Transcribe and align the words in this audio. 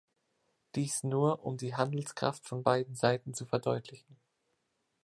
Dies 0.73 1.03
nur, 1.03 1.45
um 1.45 1.57
die 1.57 1.75
Handelskraft 1.75 2.43
von 2.47 2.63
beiden 2.63 2.95
Seiten 2.95 3.35
zu 3.35 3.45
verdeutlichen. 3.45 4.15